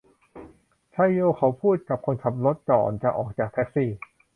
[0.91, 3.89] ไชโยเขาพูดกับคนขับรถก่อนจะออกจากแท็กซี่